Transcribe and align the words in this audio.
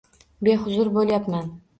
Behuzur 0.47 0.89
bo’layapman. 0.95 1.53